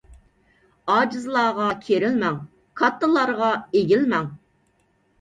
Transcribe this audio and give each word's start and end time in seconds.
ئاجىزلارغا 0.93 1.69
كېرىلمەڭ، 1.85 2.41
كاتتىلارغا 2.83 3.55
ئېگىلمەڭ. 3.71 4.37